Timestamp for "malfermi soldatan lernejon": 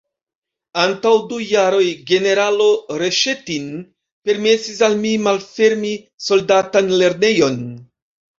5.27-7.63